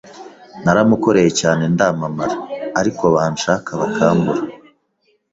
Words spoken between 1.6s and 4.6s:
ndamamara ariko bancaka bakambura,